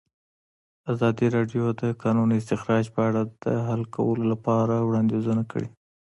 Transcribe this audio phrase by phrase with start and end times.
[0.91, 5.67] ازادي راډیو د د کانونو استخراج په اړه د حل کولو لپاره وړاندیزونه کړي.